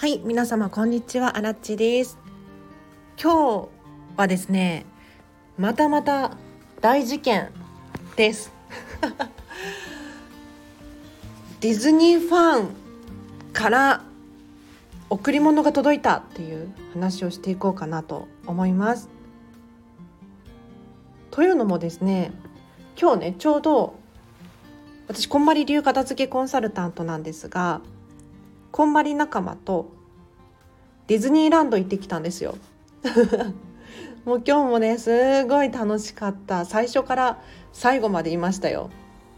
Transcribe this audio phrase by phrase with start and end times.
[0.00, 1.36] はい皆様こんにちは。
[1.36, 2.18] あらっちです。
[3.22, 3.68] 今日
[4.16, 4.86] はですね
[5.58, 6.38] またまた
[6.80, 7.50] 大事件
[8.16, 8.50] です。
[11.60, 12.70] ディズニーファン
[13.52, 14.02] から
[15.10, 19.10] 贈り物が届いたっていう話をしていこうかなと思います。
[21.30, 22.32] というのもですね
[22.98, 23.92] 今日ねちょうど
[25.08, 27.82] 私こんまり流片付けコンサルタントなんですが
[28.72, 29.90] こんまり仲間と
[31.10, 32.56] ディズニーランド行ってきたんですよ。
[34.24, 36.64] もう今日もねすごい楽しかった。
[36.64, 37.42] 最初から
[37.72, 38.90] 最後までいましたよ。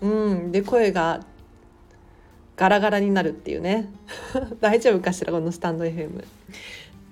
[0.02, 0.52] うん。
[0.52, 1.24] で声が
[2.56, 3.90] ガラガラになるっていうね。
[4.60, 6.22] 大丈夫かしらこのスタンド FM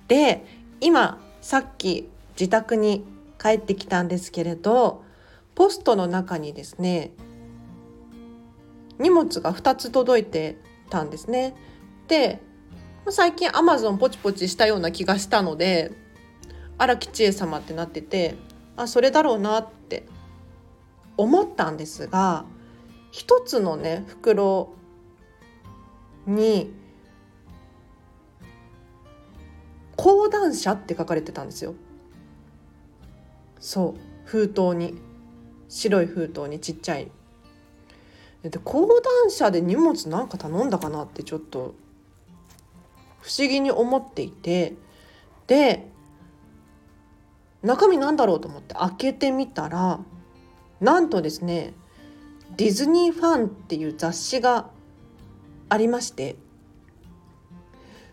[0.09, 0.45] で
[0.83, 3.03] 今さっき自宅に
[3.41, 5.03] 帰ってきたんですけれど
[5.55, 7.13] ポストの中にですね
[8.99, 10.59] 荷物が2つ届いて
[10.91, 11.55] たんですね。
[12.09, 12.43] で
[13.11, 15.93] 最近アマゾンポチポチしたような気がしたので
[16.79, 18.37] 荒木千恵様ってなってて
[18.77, 20.07] あそれだろうなって
[21.17, 22.45] 思ったんですが
[23.11, 24.73] 一つのね袋
[26.27, 26.73] に
[29.97, 31.75] 講談社って書かれてたんですよ。
[33.59, 34.99] そう封筒に。
[35.69, 37.11] 白い封筒にちっちゃい。
[38.43, 41.75] で講談社で荷物なんか頼んだかなってちょっと
[43.21, 44.75] 不思議に思っていて
[45.47, 45.89] で
[47.63, 50.01] 中身なんだろうと思って開けてみたら
[50.81, 51.75] なんとですね
[52.57, 54.71] ディズニーファンっていう雑誌が
[55.69, 56.37] ありまして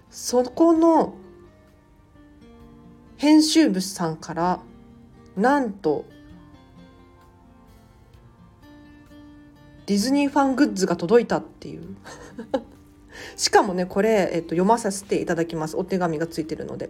[0.09, 1.15] そこの
[3.17, 4.59] 編集部さんから
[5.35, 6.05] なんと
[9.85, 11.95] ディズニーファングッズが届いたっていう。
[13.35, 15.77] しかもねこれ、えっと、読まさせていただきます。
[15.77, 16.89] お手紙がついてるので。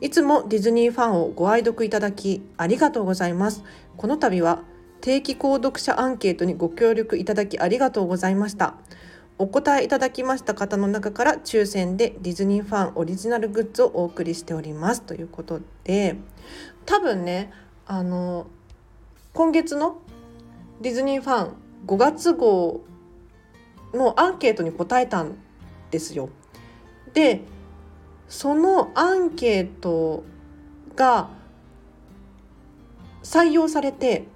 [0.00, 3.64] いつもディズニーファンをご愛読いただきありがとうございます。
[3.96, 4.62] この度は
[5.00, 8.74] 定期購読者アンケートにご協力いただきありがとうございました。
[9.38, 15.02] お答えいただきました方の中から抽選でディズニーファンオリジナルグッズをお送りしております。
[15.02, 16.16] ということで
[16.86, 17.52] 多分ね
[17.86, 18.46] あの
[19.34, 19.98] 今月の
[20.80, 21.54] ディズニーファン
[21.86, 22.82] 5月号
[23.94, 25.36] のアンケートに答えたん
[25.90, 26.28] ですよ。
[27.14, 27.42] で
[28.28, 30.22] そのアンケート
[30.94, 31.30] が
[33.22, 34.26] 採用されて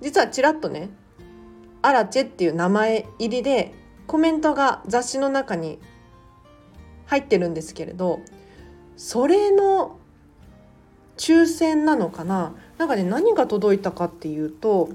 [0.00, 0.90] 実はちらっとね
[1.82, 3.74] 「アラチェ」っていう名前入りで
[4.06, 5.80] コメントが雑誌の中に
[7.06, 8.20] 入ってるんですけれど
[8.96, 9.98] それの
[11.16, 12.54] 抽選なのかな？
[12.78, 14.90] なんかね何が届いたかっていうと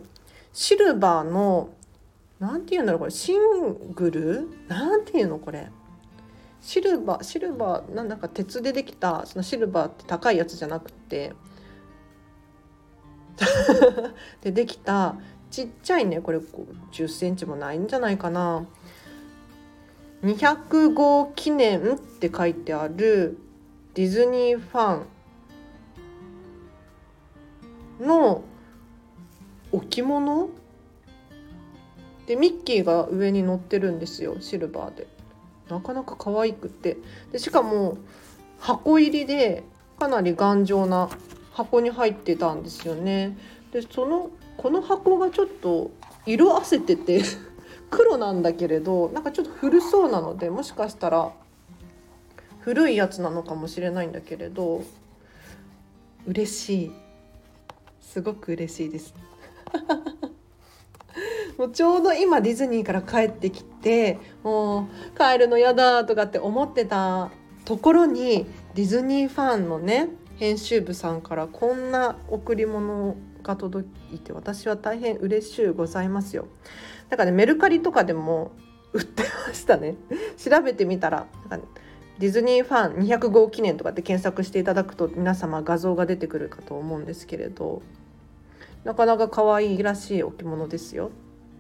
[0.54, 1.70] シルバーの
[2.40, 3.12] 何て言うんだろうこれ。
[3.12, 4.50] シングル？
[4.68, 5.70] なんていうのこれ？
[6.62, 11.34] シルバーシルバーなんだか鉄でできたそのシルバーって高いやつじゃなくて。
[14.42, 15.16] でできた
[15.50, 16.38] ちっちゃいねこれ。
[16.38, 16.46] 1
[16.92, 18.66] 0センチもないんじゃないかな。
[20.24, 23.38] 200号記念って書いてある
[23.94, 25.04] ディズニーファ
[28.02, 28.44] ンの
[29.74, 30.50] 置物
[32.28, 35.08] でミッキーが上に乗ってるんですよシルバーで。
[35.70, 36.98] なかなか可愛くって。
[37.32, 37.98] でしかも
[38.60, 39.64] 箱入りで
[40.00, 41.10] かなり頑丈な
[41.54, 43.38] 箱に入ってたんですよね。
[43.72, 45.92] でそのこの箱がちょっと
[46.26, 47.24] 色あせてて
[47.90, 51.32] 黒なんだけれどなんかちょっと古そうなのでもしかしたら
[52.62, 54.84] 古いやつなのかもしれないんだけれど
[56.26, 56.92] 嬉しい。
[58.00, 59.14] すごく嬉しいです。
[61.58, 67.30] もうちょうど今ディズニーから帰ってきてもう帰るの嫌だとかって思ってた
[67.66, 76.48] ところにディズニーファンのね編集部さんからこんな贈り物が届いて私は大変嬉しゅうございますよ。
[77.10, 78.52] だからねメルカリとかでも
[78.94, 79.96] 売ってましたね。
[80.38, 81.68] 調べてみたらなんか、
[82.20, 87.82] ディズニーファン200号記念とかって検索していただくと皆様画像が出てくるかと思うんですけれど
[88.84, 91.12] なかなか可愛いらしい置物ですよ。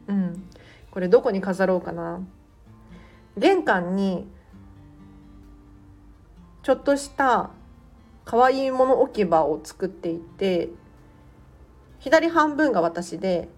[0.08, 0.50] うん、
[0.92, 2.22] これどこに飾ろうかな。
[3.38, 4.28] 玄関に
[6.62, 7.50] ちょっとした
[8.26, 10.70] 可愛いもの置き場を作っていて
[12.00, 13.50] 左半分が私で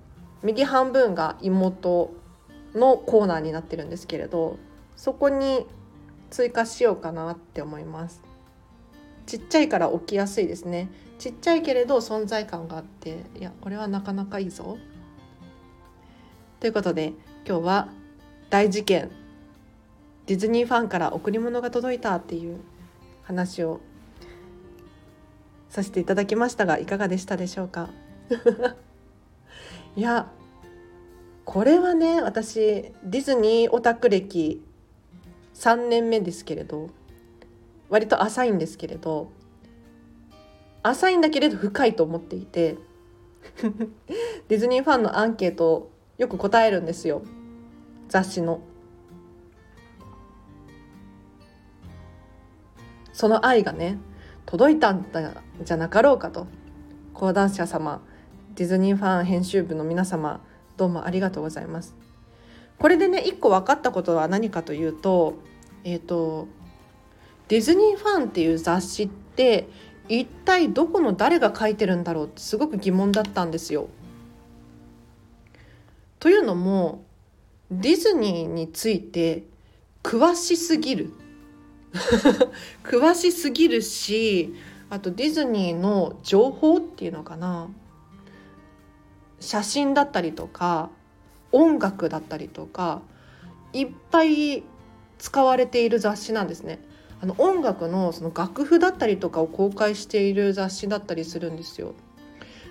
[0.43, 2.13] 右半分が妹
[2.73, 4.57] のコーナーになってるんですけれど
[4.95, 5.65] そこに
[6.29, 8.21] 追加しようかなって思います。
[9.25, 10.89] ちっちゃいから置きやすいですね。
[11.17, 14.77] ちっちゃいけれど存在感があっていやこれはなかなかいいぞ。
[16.59, 17.13] ということで
[17.47, 17.87] 今日は
[18.49, 19.11] 大事件。
[20.25, 22.57] ディズニーファンから贈り物が届いたっていう
[23.21, 23.79] 話を
[25.69, 27.89] させていただきましたがいかがでしたでしょうか？
[29.95, 30.31] いや
[31.43, 32.55] これはね私
[33.03, 34.63] ディズニーオタク歴
[35.53, 36.89] 3年目ですけれど
[37.89, 39.29] 割と浅いんですけれど
[40.81, 42.77] 浅いんだけれど深いと思っていて
[44.49, 47.21] ディズニーファンのアンケートよく答えるんですよ
[48.07, 48.61] 雑誌の。
[53.11, 53.97] その愛がね
[54.45, 55.05] 届いたん
[55.63, 56.47] じゃなかろうかと
[57.13, 58.01] 講談社様
[58.55, 60.41] ディズニーファン編集部の皆様
[60.75, 61.95] どうもありがとうございます。
[62.77, 65.35] これでね一個分かったことは何かというと
[65.83, 66.47] えっ、ー、と
[67.47, 69.69] ディズニーファンっていう雑誌って
[70.07, 73.87] 一体どこの誰が書いてるんだろうってすごく疑問だったんですよ。
[76.25, 77.05] というのも
[77.69, 79.43] ディズニーについて
[80.01, 81.13] 詳しすぎる
[82.83, 84.55] 詳しすぎるし
[84.89, 87.67] あとディズニーの情報っていうのかな
[89.39, 90.89] 写真だったりとか
[91.51, 93.03] 音楽だったりとか
[93.71, 94.63] いっぱい
[95.19, 96.79] 使われている雑誌なんですね。
[97.21, 101.93] あの音楽のその楽譜だったりとかを公開している雑誌だったりするんですよ。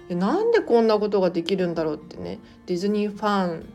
[0.09, 3.67] でなんでこんなことができるんだろうってねディズニーファン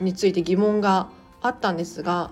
[0.00, 1.08] について疑問が
[1.40, 2.30] あったんですが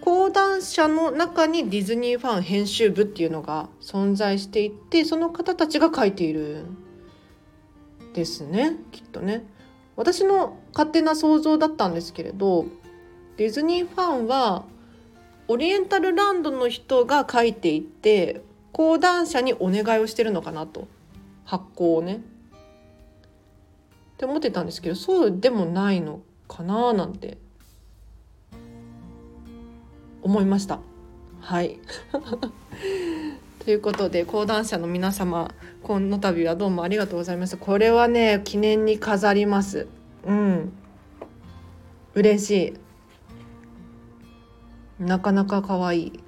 [0.00, 6.64] 講談社の中にディズニーファン編集部っていうのが存在していてその方たちが書いている
[8.10, 9.46] んですねきっとね。
[9.94, 12.66] 私の勝手な想像だったんですけれど
[13.36, 14.64] ディズニーファンは
[15.48, 18.42] オリエンタルランドの人が書いていて
[18.72, 20.88] 講談社にお願いをしてるのかなと
[21.44, 22.16] 発行をね。
[22.16, 22.18] っ
[24.16, 27.38] て思ってたんですけどそうでもないのかななんて。
[30.22, 30.80] 思いました。
[31.40, 31.78] はい。
[33.64, 35.52] ということで講談社の皆様
[35.82, 39.86] この度はどうもありがとうございましたこれはね記念に飾ります。
[40.24, 40.72] うん。
[42.14, 42.74] 嬉しい。
[45.02, 46.20] なかなか可愛い。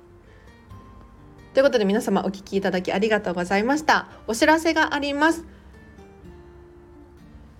[1.55, 5.45] ということで皆様お聞きいただきありがとうございましたお知らせがあります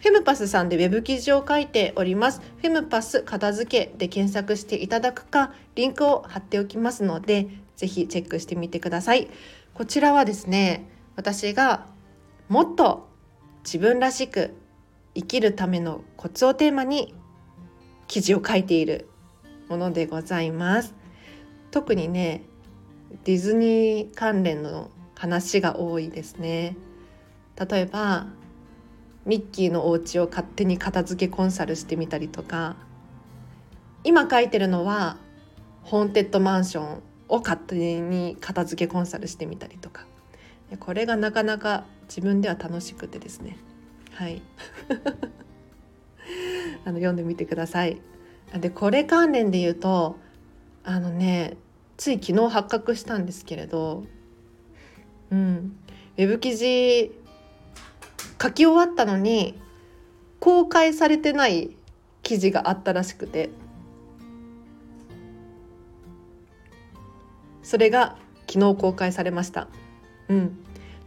[0.00, 2.43] フェムパスさんでウェブ記事を書いております。
[2.58, 9.31] フェムパス片付けで検索していただくか、リンクを貼っておきますので、ぜひチェックしてみてください。
[9.73, 11.87] こちらはですね、私が
[12.50, 13.08] もっと
[13.64, 14.52] 自分らしく
[15.14, 17.14] 生きるためのコツをテーマに
[18.06, 19.08] 記事を書いている
[19.70, 20.94] ものでございます。
[21.70, 22.43] 特にね、
[23.25, 26.76] ディズニー関連の話が多いですね。
[27.56, 28.26] 例えば
[29.25, 32.76] ミッキーのお家を勝手に片付けコンサルしてみたりとか
[34.02, 35.16] 今書いてるのは
[35.82, 40.06] ホーンテッドマンションを勝手に片付けコンサルしてみたりとか。
[40.81, 43.56] これがなかなか自分では楽しくてですね。
[44.12, 44.43] はい。
[46.84, 48.00] あの読んでみてください。
[48.58, 50.17] でこれ関連で言うと
[50.84, 51.56] あのね
[51.96, 54.05] つい昨日発覚したんですけれど
[55.31, 55.76] うん。
[56.17, 57.12] ウェブ記事
[58.41, 59.61] 書き終わったのに
[60.41, 61.70] 公開されてない
[62.23, 63.51] 記事があったらしくて。
[67.63, 69.69] それが昨日公開されました。
[70.29, 70.58] うん、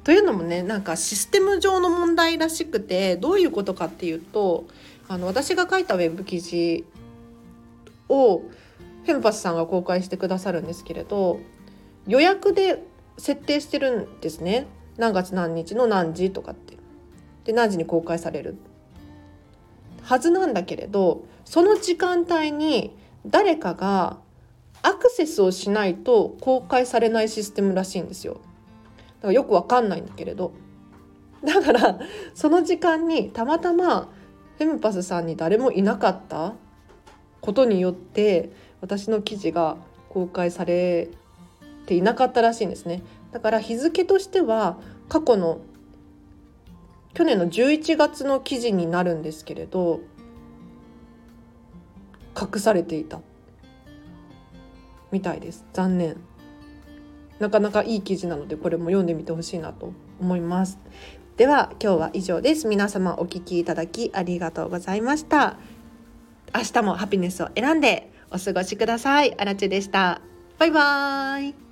[0.03, 4.65] というのもねなんかシステム上の問題らしくてどういうことかっていうと
[5.07, 6.85] あの私が書いたウェブ記事
[8.09, 8.41] を
[9.07, 11.39] フェンパスさんが公開してくださるんですけれど
[12.07, 12.83] 予約で
[13.17, 16.77] 設定してるんですね何月何日の何時とかって
[17.45, 18.57] で何時に公開される
[20.03, 24.17] はずなんだけれどその時間帯に誰かが
[24.83, 28.33] アクセスをしないと公開されないシステムらしいんですよ。
[28.33, 30.53] だからよくわかんないんだけれど。
[31.43, 31.99] だから
[32.33, 34.09] その時間にたまたま
[34.57, 36.53] フェムパスさんに誰もいなかった
[37.41, 39.77] ことによって私の記事が
[40.09, 41.09] 公開され
[41.85, 43.03] ていなかったらしいんですね。
[43.31, 44.77] だから日付としては
[45.09, 45.59] 過去の
[47.13, 50.01] 去年の11月の記事になるんですけれど
[52.39, 53.19] 隠されていた。
[55.11, 55.65] みたいです。
[55.73, 56.17] 残念。
[57.39, 60.77] なかなかいい記事なのでこれも読んでみてほしいなと思います。
[61.37, 62.67] では今日は以上です。
[62.67, 65.57] 皆様お聞きいただきありがとうございました。
[66.55, 69.33] 明日もハピネスを選んでお過ごしください。
[69.37, 70.21] あらちでした。
[70.57, 71.66] バイバーイ。